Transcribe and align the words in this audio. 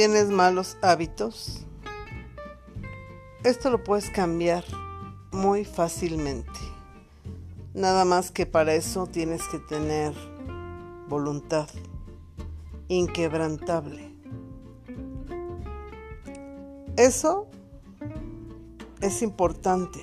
¿Tienes 0.00 0.30
malos 0.30 0.78
hábitos? 0.80 1.66
Esto 3.44 3.68
lo 3.68 3.84
puedes 3.84 4.08
cambiar 4.08 4.64
muy 5.30 5.66
fácilmente. 5.66 6.58
Nada 7.74 8.06
más 8.06 8.30
que 8.30 8.46
para 8.46 8.72
eso 8.72 9.06
tienes 9.06 9.46
que 9.48 9.58
tener 9.58 10.14
voluntad 11.06 11.68
inquebrantable. 12.88 14.10
Eso 16.96 17.46
es 19.02 19.20
importante 19.20 20.00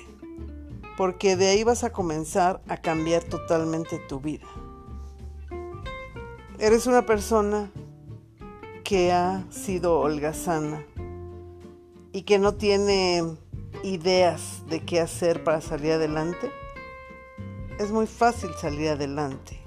porque 0.96 1.34
de 1.34 1.48
ahí 1.48 1.64
vas 1.64 1.82
a 1.82 1.90
comenzar 1.90 2.62
a 2.68 2.76
cambiar 2.76 3.24
totalmente 3.24 3.98
tu 4.08 4.20
vida. 4.20 4.46
Eres 6.60 6.86
una 6.86 7.04
persona 7.04 7.72
que 8.88 9.12
ha 9.12 9.44
sido 9.50 10.00
holgazana 10.00 10.82
y 12.10 12.22
que 12.22 12.38
no 12.38 12.54
tiene 12.54 13.22
ideas 13.82 14.62
de 14.66 14.82
qué 14.82 14.98
hacer 14.98 15.44
para 15.44 15.60
salir 15.60 15.92
adelante. 15.92 16.50
Es 17.78 17.90
muy 17.90 18.06
fácil 18.06 18.48
salir 18.58 18.88
adelante, 18.88 19.60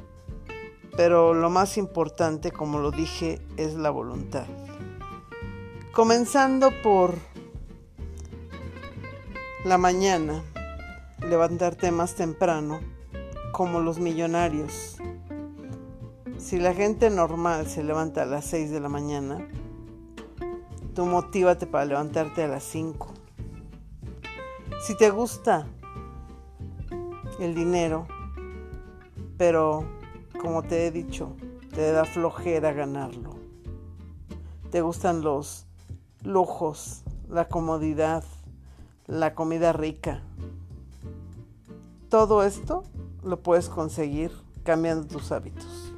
pero 0.98 1.36
lo 1.36 1.52
más 1.52 1.78
importante, 1.78 2.52
como 2.52 2.80
lo 2.80 2.90
dije, 2.90 3.40
es 3.58 3.76
la 3.76 3.92
voluntad. 3.92 4.48
Comenzando 5.92 6.72
por 6.82 7.14
la 9.66 9.78
mañana, 9.78 10.42
levantarte 11.30 11.92
más 11.92 12.16
temprano, 12.16 12.80
como 13.52 13.82
los 13.82 14.00
millonarios. 14.00 14.98
Si 16.42 16.60
la 16.60 16.74
gente 16.74 17.12
normal 17.12 17.68
se 17.68 17.84
levanta 17.84 18.24
a 18.24 18.26
las 18.26 18.46
6 18.46 18.72
de 18.72 18.80
la 18.80 18.90
mañana, 18.90 19.48
tú 20.96 21.06
motívate 21.06 21.68
para 21.68 21.86
levantarte 21.86 22.44
a 22.44 22.48
las 22.48 22.64
5. 22.64 23.14
Si 24.82 24.98
te 24.98 25.12
gusta 25.12 25.68
el 27.40 27.54
dinero, 27.54 28.08
pero 29.38 29.86
como 30.42 30.64
te 30.64 30.88
he 30.88 30.92
dicho, 30.92 31.36
te 31.76 31.92
da 31.92 32.06
flojera 32.06 32.74
ganarlo. 32.74 33.36
Te 34.72 34.82
gustan 34.82 35.22
los 35.22 35.68
lujos, 36.24 37.04
la 37.30 37.48
comodidad, 37.50 38.24
la 39.06 39.36
comida 39.36 39.74
rica. 39.74 40.24
Todo 42.10 42.44
esto 42.44 42.84
lo 43.24 43.42
puedes 43.44 43.70
conseguir 43.70 44.32
cambiando 44.64 45.06
tus 45.06 45.32
hábitos. 45.32 45.91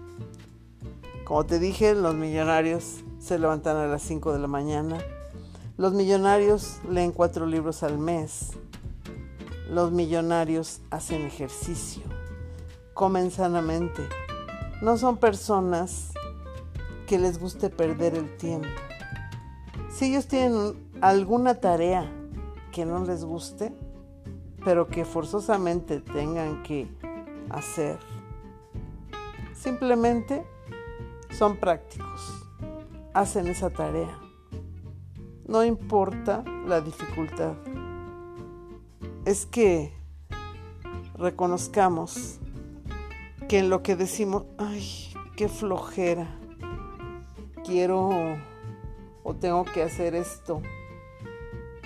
Como 1.26 1.46
te 1.46 1.58
dije, 1.58 1.96
los 1.96 2.16
millonarios 2.16 3.04
se 3.20 3.40
levantan 3.40 3.78
a 3.78 3.88
las 3.88 4.02
5 4.02 4.34
de 4.34 4.40
la 4.40 4.48
mañana. 4.48 4.98
Los 5.78 5.94
millonarios 5.94 6.80
leen 6.90 7.14
cuatro 7.14 7.46
libros 7.46 7.82
al 7.82 7.98
mes. 7.98 8.52
Los 9.70 9.94
millonarios 9.94 10.82
hacen 10.92 11.22
ejercicio. 11.22 12.04
Comen 12.94 13.32
sanamente. 13.32 14.04
No 14.82 14.98
son 14.98 15.16
personas 15.16 16.12
que 17.08 17.18
les 17.18 17.40
guste 17.40 17.70
perder 17.70 18.16
el 18.16 18.36
tiempo. 18.36 18.68
Si 19.90 20.12
ellos 20.12 20.28
tienen 20.28 20.74
alguna 21.00 21.56
tarea 21.56 22.12
que 22.74 22.86
no 22.86 23.06
les 23.06 23.24
guste, 23.24 23.74
pero 24.66 24.90
que 24.90 25.06
forzosamente 25.06 26.02
tengan 26.02 26.64
que 26.64 26.88
hacer, 27.50 27.98
simplemente 29.54 30.44
son 31.38 31.58
prácticos, 31.58 32.46
hacen 33.14 33.48
esa 33.48 33.70
tarea. 33.70 34.20
No 35.48 35.64
importa 35.64 36.44
la 36.66 36.80
dificultad. 36.80 37.54
Es 39.26 39.46
que 39.46 39.94
reconozcamos 41.16 42.40
que 43.48 43.60
en 43.60 43.70
lo 43.70 43.84
que 43.84 43.96
decimos, 43.96 44.46
ay, 44.58 45.14
qué 45.36 45.50
flojera, 45.50 46.28
quiero 47.64 48.10
o 49.24 49.34
tengo 49.36 49.66
que 49.66 49.84
hacer 49.84 50.16
esto, 50.16 50.62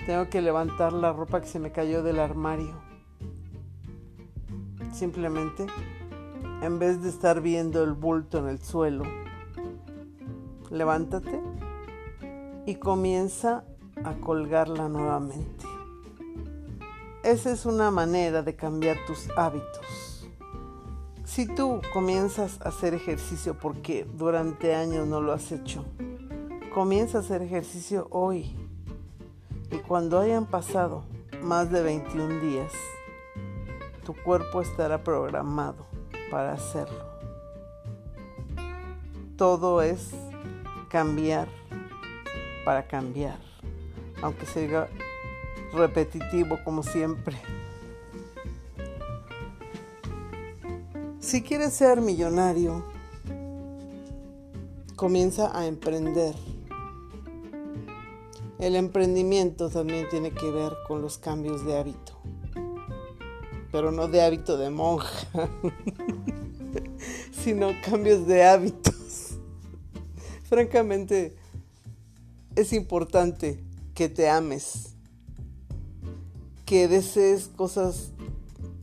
tengo 0.06 0.28
que 0.28 0.42
levantar 0.42 0.92
la 0.92 1.12
ropa 1.12 1.40
que 1.40 1.46
se 1.46 1.58
me 1.58 1.72
cayó 1.72 2.02
del 2.02 2.18
armario. 2.20 2.80
Simplemente, 4.92 5.66
en 6.62 6.78
vez 6.78 7.02
de 7.02 7.08
estar 7.08 7.40
viendo 7.40 7.84
el 7.84 7.92
bulto 7.92 8.38
en 8.38 8.48
el 8.48 8.60
suelo, 8.60 9.04
levántate 10.70 11.40
y 12.66 12.76
comienza 12.76 13.64
a 14.04 14.14
colgarla 14.14 14.88
nuevamente. 14.88 15.64
Esa 17.22 17.50
es 17.50 17.66
una 17.66 17.90
manera 17.90 18.42
de 18.42 18.54
cambiar 18.54 18.96
tus 19.06 19.28
hábitos. 19.36 20.28
Si 21.24 21.46
tú 21.46 21.80
comienzas 21.92 22.60
a 22.62 22.68
hacer 22.68 22.94
ejercicio 22.94 23.58
porque 23.58 24.06
durante 24.16 24.74
años 24.74 25.06
no 25.06 25.20
lo 25.20 25.32
has 25.32 25.52
hecho, 25.52 25.84
comienza 26.72 27.18
a 27.18 27.20
hacer 27.20 27.42
ejercicio 27.42 28.08
hoy 28.10 28.56
y 29.70 29.76
cuando 29.78 30.18
hayan 30.18 30.46
pasado 30.46 31.04
más 31.42 31.70
de 31.70 31.82
21 31.82 32.40
días, 32.40 32.72
tu 34.04 34.14
cuerpo 34.14 34.62
estará 34.62 35.04
programado 35.04 35.86
para 36.30 36.52
hacerlo. 36.52 37.04
Todo 39.36 39.82
es 39.82 40.14
cambiar 40.88 41.48
para 42.64 42.86
cambiar, 42.86 43.38
aunque 44.22 44.46
sea 44.46 44.88
repetitivo 45.72 46.58
como 46.64 46.82
siempre. 46.82 47.36
Si 51.20 51.42
quieres 51.42 51.74
ser 51.74 52.00
millonario, 52.00 52.84
comienza 54.96 55.56
a 55.56 55.66
emprender 55.66 56.34
el 58.58 58.74
emprendimiento 58.74 59.70
también 59.70 60.08
tiene 60.08 60.32
que 60.32 60.50
ver 60.50 60.72
con 60.88 61.00
los 61.00 61.16
cambios 61.16 61.64
de 61.64 61.78
hábito, 61.78 62.18
pero 63.70 63.92
no 63.92 64.08
de 64.08 64.20
hábito 64.20 64.58
de 64.58 64.68
monja, 64.68 65.28
sino 67.30 67.70
cambios 67.84 68.26
de 68.26 68.44
hábitos. 68.44 68.97
Francamente, 70.48 71.36
es 72.56 72.72
importante 72.72 73.62
que 73.94 74.08
te 74.08 74.28
ames, 74.28 74.94
que 76.64 76.88
desees 76.88 77.48
cosas 77.48 78.10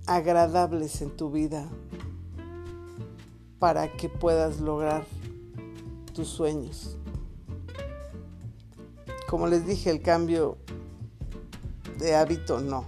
agradables 0.06 1.02
en 1.02 1.09
tu 1.16 1.31
vida 1.31 1.68
para 3.59 3.92
que 3.92 4.09
puedas 4.09 4.59
lograr 4.59 5.06
tus 6.14 6.28
sueños 6.28 6.98
como 9.36 9.47
les 9.47 9.66
dije, 9.66 9.90
el 9.90 10.02
cambio 10.02 10.58
de 12.00 12.16
hábito 12.16 12.62
no. 12.62 12.86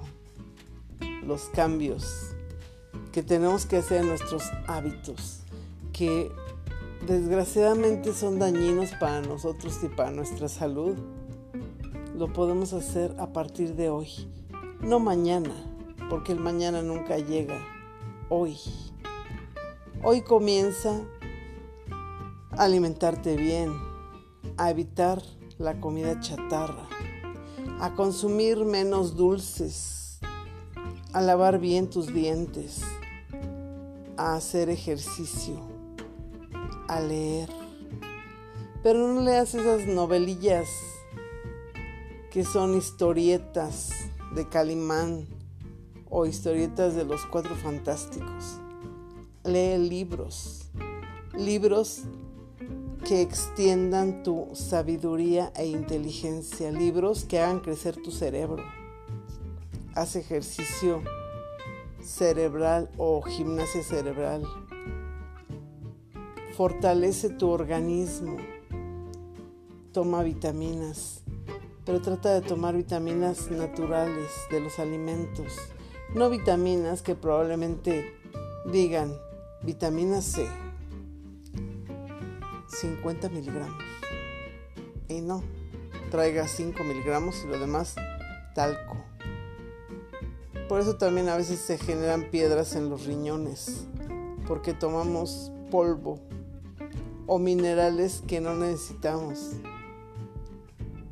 Los 1.26 1.50
cambios 1.54 2.32
que 3.12 3.22
tenemos 3.22 3.66
que 3.66 3.76
hacer 3.76 4.02
en 4.02 4.08
nuestros 4.08 4.44
hábitos, 4.68 5.42
que 5.92 6.32
desgraciadamente 7.06 8.14
son 8.14 8.40
dañinos 8.40 8.92
para 9.00 9.22
nosotros 9.22 9.80
y 9.84 9.88
para 9.90 10.12
nuestra 10.12 10.48
salud, 10.48 10.96
lo 12.16 12.34
podemos 12.34 12.74
hacer 12.74 13.16
a 13.20 13.32
partir 13.32 13.76
de 13.76 13.90
hoy, 13.90 14.10
no 14.82 15.00
mañana, 15.00 15.54
porque 16.10 16.32
el 16.32 16.40
mañana 16.40 16.82
nunca 16.82 17.18
llega, 17.18 17.60
hoy. 18.30 18.58
Hoy 20.04 20.22
comienza 20.22 21.02
a 22.52 22.64
alimentarte 22.64 23.36
bien, 23.36 23.72
a 24.58 24.72
evitar 24.72 25.22
la 25.58 25.80
comida 25.80 26.20
chatarra, 26.20 26.88
a 27.80 27.94
consumir 27.94 28.66
menos 28.66 29.16
dulces, 29.16 30.20
a 31.14 31.22
lavar 31.22 31.60
bien 31.60 31.90
tus 31.90 32.14
dientes, 32.14 32.82
a 34.18 34.36
hacer 34.36 34.70
ejercicio, 34.70 35.77
a 36.88 37.00
leer. 37.00 37.50
Pero 38.84 39.08
no 39.08 39.22
leas 39.22 39.54
esas 39.56 39.86
novelillas 39.88 40.70
que 42.32 42.44
son 42.44 42.78
historietas 42.78 43.90
de 44.36 44.48
Calimán 44.48 45.28
o 46.10 46.26
historietas 46.26 46.96
de 46.96 47.04
los 47.04 47.26
cuatro 47.26 47.56
fantásticos. 47.56 48.60
Lee 49.44 49.78
libros, 49.78 50.70
libros 51.36 52.04
que 53.08 53.22
extiendan 53.22 54.24
tu 54.24 54.50
sabiduría 54.54 55.52
e 55.56 55.66
inteligencia, 55.66 56.72
libros 56.72 57.24
que 57.24 57.40
hagan 57.40 57.62
crecer 57.62 57.96
tu 57.96 58.12
cerebro. 58.12 58.64
Haz 59.96 60.16
ejercicio 60.16 61.02
cerebral 62.02 62.90
o 62.98 63.22
gimnasia 63.22 63.84
cerebral. 63.84 64.44
Fortalece 66.58 67.30
tu 67.30 67.52
organismo. 67.52 68.36
toma 69.92 70.24
vitaminas, 70.24 71.22
pero 71.86 72.02
trata 72.02 72.34
de 72.34 72.42
tomar 72.42 72.76
vitaminas 72.76 73.52
naturales 73.52 74.32
de 74.50 74.62
los 74.62 74.80
alimentos, 74.80 75.54
no 76.16 76.32
vitaminas 76.32 77.04
que 77.04 77.14
probablemente 77.14 78.12
digan 78.72 79.14
vitamina 79.62 80.20
C, 80.24 80.48
50 82.70 83.30
miligramos. 83.30 83.84
Y 85.10 85.22
no, 85.22 85.44
traiga 86.10 86.48
5 86.48 86.84
miligramos 86.84 87.36
y 87.46 87.50
lo 87.50 87.60
demás 87.60 87.94
talco. 88.56 88.98
Por 90.68 90.82
eso 90.82 90.96
también 90.96 91.30
a 91.30 91.38
veces 91.38 91.60
se 91.60 91.78
generan 91.78 92.32
piedras 92.32 92.76
en 92.76 92.90
los 92.90 93.06
riñones, 93.06 93.86
porque 94.48 94.74
tomamos 94.74 95.52
polvo 95.70 96.20
o 97.28 97.38
minerales 97.38 98.24
que 98.26 98.42
no 98.42 98.56
necesitamos. 98.56 99.52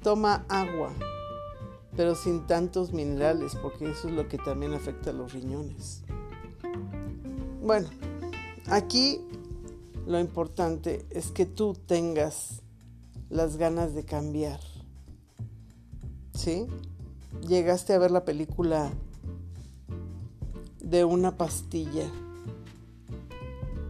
Toma 0.01 0.45
agua, 0.49 0.91
pero 1.95 2.15
sin 2.15 2.47
tantos 2.47 2.93
minerales, 2.93 3.55
porque 3.61 3.91
eso 3.91 4.07
es 4.07 4.13
lo 4.13 4.27
que 4.27 4.37
también 4.37 4.73
afecta 4.73 5.11
a 5.11 5.13
los 5.13 5.33
riñones. 5.33 6.03
Bueno, 7.61 7.89
aquí 8.67 9.19
lo 10.07 10.19
importante 10.19 11.05
es 11.09 11.31
que 11.31 11.45
tú 11.45 11.73
tengas 11.73 12.61
las 13.29 13.57
ganas 13.57 13.93
de 13.93 14.05
cambiar. 14.05 14.59
¿Sí? 16.33 16.67
Llegaste 17.47 17.93
a 17.93 17.99
ver 17.99 18.11
la 18.11 18.23
película 18.23 18.91
de 20.79 21.03
una 21.03 21.37
pastilla 21.37 22.09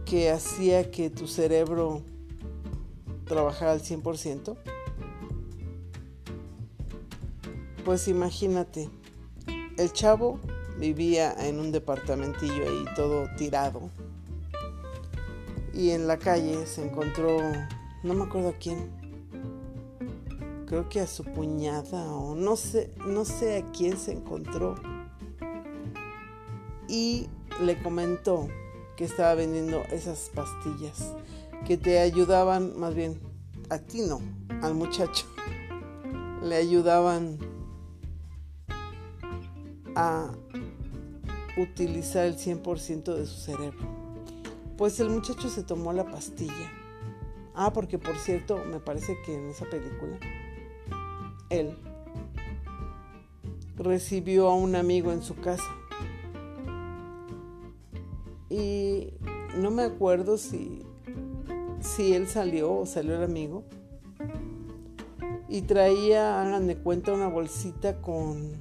que 0.06 0.30
hacía 0.30 0.90
que 0.90 1.10
tu 1.10 1.26
cerebro 1.26 2.02
trabajara 3.26 3.72
al 3.72 3.82
100%? 3.82 4.56
Pues 7.84 8.08
imagínate, 8.08 8.88
el 9.76 9.92
chavo 9.92 10.40
vivía 10.78 11.32
en 11.38 11.60
un 11.60 11.72
departamentillo 11.72 12.64
ahí 12.64 12.84
todo 12.96 13.28
tirado 13.36 13.90
y 15.72 15.90
en 15.90 16.06
la 16.06 16.18
calle 16.18 16.66
se 16.66 16.84
encontró, 16.84 17.38
no 18.02 18.14
me 18.14 18.24
acuerdo 18.24 18.48
a 18.48 18.52
quién, 18.54 18.90
creo 20.66 20.88
que 20.88 21.00
a 21.00 21.06
su 21.06 21.22
cuñada 21.24 22.10
o 22.12 22.34
no 22.34 22.56
sé, 22.56 22.92
no 23.06 23.24
sé 23.24 23.58
a 23.58 23.72
quién 23.72 23.98
se 23.98 24.12
encontró 24.12 24.74
y 26.88 27.28
le 27.62 27.80
comentó 27.82 28.48
que 28.96 29.04
estaba 29.04 29.34
vendiendo 29.34 29.82
esas 29.92 30.30
pastillas 30.34 31.14
que 31.66 31.76
te 31.76 31.98
ayudaban, 31.98 32.78
más 32.78 32.94
bien, 32.94 33.20
a 33.70 33.78
ti 33.78 34.02
no, 34.02 34.20
al 34.62 34.74
muchacho, 34.74 35.26
le 36.42 36.54
ayudaban 36.54 37.38
a 39.96 40.30
utilizar 41.56 42.26
el 42.26 42.36
100% 42.36 43.14
de 43.14 43.26
su 43.26 43.36
cerebro. 43.40 43.84
Pues 44.76 45.00
el 45.00 45.10
muchacho 45.10 45.48
se 45.48 45.64
tomó 45.64 45.92
la 45.92 46.04
pastilla. 46.04 46.70
Ah, 47.54 47.72
porque 47.72 47.98
por 47.98 48.16
cierto, 48.18 48.62
me 48.64 48.78
parece 48.78 49.16
que 49.24 49.34
en 49.34 49.48
esa 49.48 49.64
película, 49.64 50.18
él 51.50 51.76
recibió 53.76 54.48
a 54.48 54.54
un 54.54 54.76
amigo 54.76 55.10
en 55.10 55.22
su 55.22 55.34
casa 55.34 55.64
y 58.48 59.12
no 59.56 59.70
me 59.70 59.82
acuerdo 59.82 60.38
si, 60.38 60.86
si 61.86 62.14
él 62.14 62.28
salió 62.28 62.72
o 62.72 62.86
salió 62.86 63.16
el 63.16 63.22
amigo. 63.22 63.64
Y 65.48 65.62
traía, 65.62 66.42
hagan 66.42 66.66
de 66.66 66.76
cuenta, 66.76 67.12
una 67.12 67.28
bolsita 67.28 68.00
con 68.02 68.54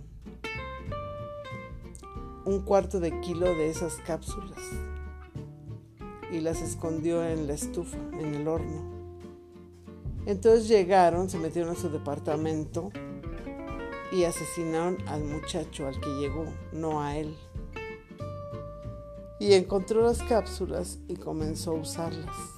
un 2.45 2.59
cuarto 2.61 2.99
de 2.99 3.19
kilo 3.21 3.47
de 3.47 3.69
esas 3.69 3.95
cápsulas. 4.05 4.59
Y 6.31 6.41
las 6.41 6.61
escondió 6.61 7.27
en 7.27 7.47
la 7.47 7.53
estufa, 7.53 7.97
en 8.13 8.35
el 8.35 8.47
horno. 8.47 8.93
Entonces 10.25 10.67
llegaron, 10.67 11.29
se 11.29 11.37
metieron 11.37 11.71
a 11.71 11.79
su 11.79 11.89
departamento 11.89 12.91
y 14.11 14.23
asesinaron 14.23 14.97
al 15.07 15.23
muchacho 15.23 15.87
al 15.87 15.99
que 15.99 16.09
llegó, 16.19 16.45
no 16.71 17.01
a 17.01 17.17
él 17.17 17.35
y 19.39 19.53
encontró 19.53 20.01
las 20.01 20.21
cápsulas 20.23 20.99
y 21.07 21.15
comenzó 21.15 21.71
a 21.71 21.75
usarlas. 21.75 22.54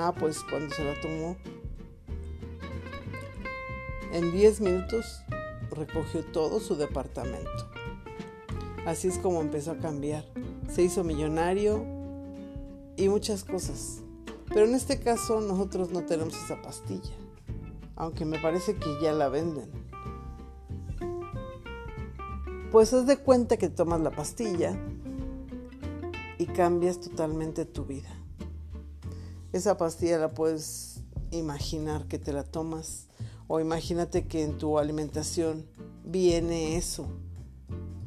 Ah, 0.00 0.14
pues 0.16 0.44
cuando 0.48 0.72
se 0.72 0.84
la 0.84 0.94
tomó, 1.00 1.36
en 4.12 4.30
10 4.30 4.60
minutos 4.60 5.24
recogió 5.72 6.24
todo 6.24 6.60
su 6.60 6.76
departamento. 6.76 7.50
Así 8.86 9.08
es 9.08 9.18
como 9.18 9.40
empezó 9.40 9.72
a 9.72 9.78
cambiar. 9.78 10.24
Se 10.70 10.82
hizo 10.82 11.02
millonario 11.02 11.84
y 12.96 13.08
muchas 13.08 13.42
cosas. 13.42 14.02
Pero 14.46 14.66
en 14.66 14.76
este 14.76 15.00
caso 15.00 15.40
nosotros 15.40 15.90
no 15.90 16.04
tenemos 16.04 16.34
esa 16.44 16.62
pastilla. 16.62 17.16
Aunque 17.96 18.24
me 18.24 18.38
parece 18.38 18.76
que 18.76 19.00
ya 19.02 19.12
la 19.12 19.28
venden. 19.28 19.68
Pues 22.70 22.94
haz 22.94 23.04
de 23.04 23.16
cuenta 23.16 23.56
que 23.56 23.68
tomas 23.68 24.00
la 24.00 24.12
pastilla 24.12 24.78
y 26.38 26.46
cambias 26.46 27.00
totalmente 27.00 27.64
tu 27.64 27.84
vida. 27.84 28.17
Esa 29.52 29.78
pastilla 29.78 30.18
la 30.18 30.30
puedes 30.30 31.00
imaginar 31.30 32.06
que 32.06 32.18
te 32.18 32.32
la 32.32 32.44
tomas 32.44 33.06
o 33.46 33.60
imagínate 33.60 34.26
que 34.26 34.42
en 34.44 34.58
tu 34.58 34.78
alimentación 34.78 35.64
viene 36.04 36.76
eso 36.76 37.06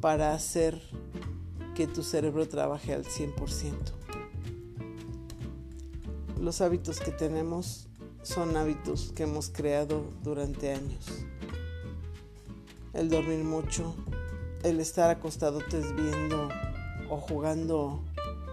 para 0.00 0.34
hacer 0.34 0.80
que 1.74 1.88
tu 1.88 2.04
cerebro 2.04 2.48
trabaje 2.48 2.94
al 2.94 3.04
100%. 3.04 3.74
Los 6.40 6.60
hábitos 6.60 7.00
que 7.00 7.10
tenemos 7.10 7.88
son 8.22 8.56
hábitos 8.56 9.12
que 9.14 9.24
hemos 9.24 9.48
creado 9.48 10.04
durante 10.22 10.72
años. 10.72 11.06
El 12.92 13.08
dormir 13.08 13.42
mucho, 13.42 13.96
el 14.62 14.78
estar 14.78 15.10
acostadotes 15.10 15.94
viendo 15.96 16.48
o 17.10 17.16
jugando 17.16 18.00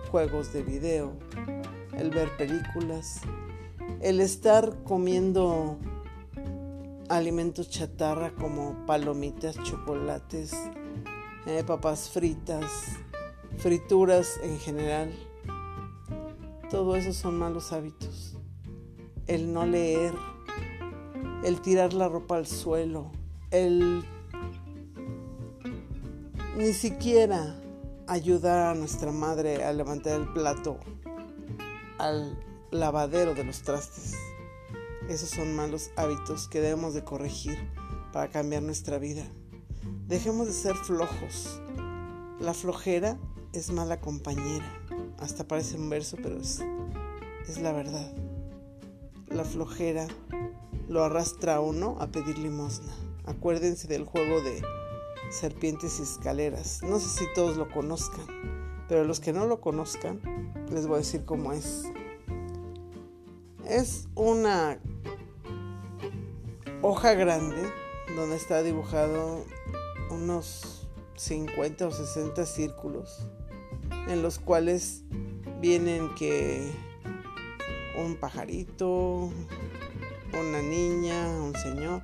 juegos 0.10 0.54
de 0.54 0.64
video, 0.64 1.14
el 2.00 2.12
ver 2.12 2.36
películas, 2.38 3.22
el 4.02 4.22
estar 4.22 4.84
comiendo 4.84 5.78
alimentos 7.10 7.70
chatarra 7.70 8.32
como 8.32 8.86
palomitas, 8.86 9.62
chocolates, 9.64 10.54
eh, 11.46 11.64
papas 11.66 12.10
fritas, 12.10 12.72
frituras 13.58 14.40
en 14.44 14.58
general. 14.60 15.12
Todo 16.70 16.96
eso 16.96 17.12
son 17.14 17.38
malos 17.38 17.74
hábitos. 17.74 18.38
El 19.28 19.52
no 19.52 19.66
leer, 19.66 20.14
el 21.44 21.60
tirar 21.62 21.94
la 21.94 22.08
ropa 22.08 22.38
al 22.38 22.48
suelo, 22.48 23.12
el 23.52 24.04
ni 26.58 26.74
siquiera 26.74 27.56
ayudar 28.08 28.72
a 28.72 28.76
nuestra 28.76 29.12
madre 29.12 29.64
a 29.64 29.74
levantar 29.74 30.20
el 30.20 30.28
plato 30.34 30.80
al 32.00 32.40
lavadero 32.72 33.36
de 33.36 33.44
los 33.44 33.62
trastes. 33.62 34.16
Esos 35.08 35.30
son 35.30 35.56
malos 35.56 35.92
hábitos 35.96 36.48
que 36.48 36.62
debemos 36.62 36.94
de 36.94 37.04
corregir 37.04 37.58
para 38.12 38.30
cambiar 38.30 38.64
nuestra 38.64 38.98
vida. 38.98 39.24
Dejemos 40.08 40.48
de 40.48 40.54
ser 40.54 40.76
flojos. 40.76 41.62
La 42.40 42.54
flojera 42.54 43.18
es 43.54 43.72
mala 43.72 44.00
compañera. 44.00 44.66
Hasta 45.20 45.48
parece 45.48 45.78
un 45.78 45.90
verso, 45.90 46.18
pero 46.22 46.38
es, 46.38 46.64
es 47.48 47.60
la 47.60 47.74
verdad. 47.74 48.12
La 49.28 49.44
flojera 49.44 50.08
lo 50.88 51.04
arrastra 51.04 51.56
a 51.56 51.60
uno 51.60 51.98
a 52.00 52.08
pedir 52.08 52.38
limosna. 52.40 52.94
Acuérdense 53.26 53.88
del 53.88 54.06
juego 54.06 54.42
de 54.42 54.62
serpientes 55.32 56.00
y 56.00 56.04
escaleras. 56.04 56.82
No 56.82 57.00
sé 57.00 57.10
si 57.10 57.26
todos 57.36 57.58
lo 57.58 57.70
conozcan, 57.70 58.26
pero 58.88 59.04
los 59.04 59.20
que 59.20 59.34
no 59.34 59.46
lo 59.46 59.62
conozcan, 59.62 60.20
les 60.72 60.88
voy 60.88 60.96
a 60.96 60.98
decir 61.00 61.26
cómo 61.26 61.54
es. 61.54 61.86
Es 63.68 64.08
una 64.16 64.80
hoja 66.82 67.14
grande 67.14 67.72
donde 68.16 68.36
está 68.36 68.64
dibujado 68.64 69.46
unos 70.10 70.88
50 71.16 71.88
o 71.88 71.92
60 71.92 72.46
círculos 72.46 73.28
en 74.08 74.22
los 74.22 74.40
cuales 74.40 75.04
vienen 75.62 76.14
que 76.16 76.72
un 77.98 78.16
pajarito, 78.16 79.30
una 80.34 80.62
niña, 80.62 81.28
un 81.42 81.54
señor 81.56 82.02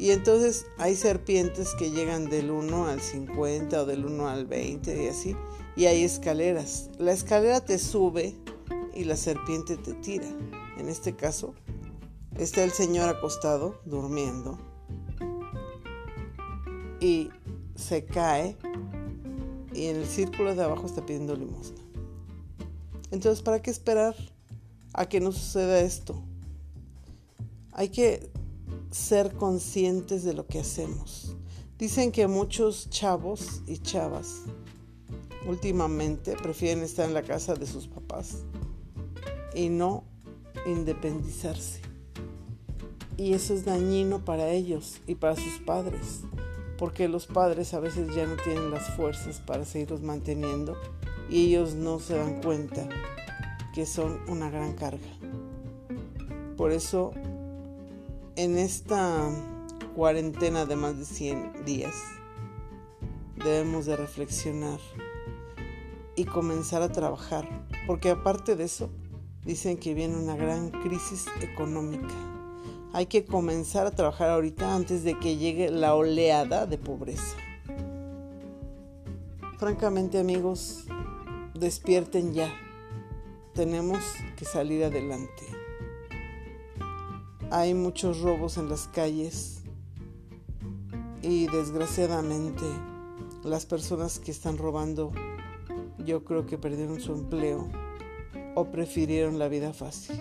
y 0.00 0.12
entonces 0.12 0.64
hay 0.78 0.96
serpientes 0.96 1.74
que 1.74 1.90
llegan 1.90 2.30
del 2.30 2.50
1 2.50 2.86
al 2.86 3.02
50 3.02 3.82
o 3.82 3.84
del 3.84 4.06
1 4.06 4.28
al 4.28 4.46
20 4.46 5.04
y 5.04 5.08
así. 5.08 5.36
Y 5.76 5.84
hay 5.84 6.04
escaleras. 6.04 6.88
La 6.96 7.12
escalera 7.12 7.62
te 7.62 7.78
sube 7.78 8.34
y 8.94 9.04
la 9.04 9.18
serpiente 9.18 9.76
te 9.76 9.92
tira. 9.92 10.26
En 10.78 10.88
este 10.88 11.14
caso 11.14 11.54
está 12.38 12.64
el 12.64 12.70
señor 12.70 13.10
acostado, 13.10 13.78
durmiendo, 13.84 14.58
y 16.98 17.28
se 17.74 18.06
cae 18.06 18.56
y 19.74 19.84
en 19.84 19.96
el 19.96 20.06
círculo 20.06 20.54
de 20.54 20.64
abajo 20.64 20.86
está 20.86 21.04
pidiendo 21.04 21.36
limosna. 21.36 21.82
Entonces, 23.10 23.42
¿para 23.42 23.60
qué 23.60 23.70
esperar 23.70 24.16
a 24.94 25.06
que 25.06 25.20
no 25.20 25.30
suceda 25.30 25.78
esto? 25.80 26.22
Hay 27.72 27.90
que 27.90 28.30
ser 28.90 29.34
conscientes 29.34 30.24
de 30.24 30.34
lo 30.34 30.46
que 30.46 30.60
hacemos. 30.60 31.36
Dicen 31.78 32.12
que 32.12 32.26
muchos 32.26 32.90
chavos 32.90 33.62
y 33.66 33.78
chavas 33.78 34.42
últimamente 35.46 36.36
prefieren 36.36 36.84
estar 36.84 37.06
en 37.06 37.14
la 37.14 37.22
casa 37.22 37.54
de 37.54 37.66
sus 37.66 37.88
papás 37.88 38.44
y 39.54 39.68
no 39.68 40.04
independizarse. 40.66 41.80
Y 43.16 43.34
eso 43.34 43.54
es 43.54 43.64
dañino 43.64 44.24
para 44.24 44.50
ellos 44.50 45.00
y 45.06 45.14
para 45.14 45.36
sus 45.36 45.58
padres, 45.64 46.20
porque 46.78 47.08
los 47.08 47.26
padres 47.26 47.74
a 47.74 47.80
veces 47.80 48.14
ya 48.14 48.26
no 48.26 48.36
tienen 48.36 48.70
las 48.70 48.94
fuerzas 48.96 49.40
para 49.40 49.64
seguirlos 49.64 50.00
manteniendo 50.00 50.76
y 51.28 51.46
ellos 51.46 51.74
no 51.74 52.00
se 52.00 52.16
dan 52.16 52.42
cuenta 52.42 52.88
que 53.74 53.86
son 53.86 54.20
una 54.28 54.50
gran 54.50 54.74
carga. 54.74 55.08
Por 56.56 56.72
eso, 56.72 57.12
en 58.42 58.56
esta 58.56 59.30
cuarentena 59.94 60.64
de 60.64 60.74
más 60.74 60.98
de 60.98 61.04
100 61.04 61.66
días, 61.66 61.94
debemos 63.36 63.84
de 63.84 63.96
reflexionar 63.96 64.80
y 66.16 66.24
comenzar 66.24 66.80
a 66.80 66.90
trabajar, 66.90 67.46
porque 67.86 68.08
aparte 68.08 68.56
de 68.56 68.64
eso, 68.64 68.88
dicen 69.44 69.76
que 69.76 69.92
viene 69.92 70.16
una 70.16 70.36
gran 70.36 70.70
crisis 70.70 71.26
económica. 71.42 72.14
Hay 72.94 73.06
que 73.06 73.26
comenzar 73.26 73.86
a 73.86 73.90
trabajar 73.90 74.30
ahorita 74.30 74.74
antes 74.74 75.04
de 75.04 75.18
que 75.18 75.36
llegue 75.36 75.70
la 75.70 75.94
oleada 75.94 76.64
de 76.64 76.78
pobreza. 76.78 77.36
Francamente 79.58 80.18
amigos, 80.18 80.86
despierten 81.52 82.32
ya. 82.32 82.50
Tenemos 83.52 83.98
que 84.38 84.46
salir 84.46 84.82
adelante. 84.82 85.59
Hay 87.52 87.74
muchos 87.74 88.20
robos 88.20 88.58
en 88.58 88.68
las 88.68 88.86
calles 88.86 89.62
y 91.20 91.48
desgraciadamente 91.48 92.62
las 93.42 93.66
personas 93.66 94.20
que 94.20 94.30
están 94.30 94.56
robando 94.56 95.10
yo 95.98 96.24
creo 96.24 96.46
que 96.46 96.58
perdieron 96.58 97.00
su 97.00 97.12
empleo 97.12 97.68
o 98.54 98.70
prefirieron 98.70 99.40
la 99.40 99.48
vida 99.48 99.72
fácil. 99.72 100.20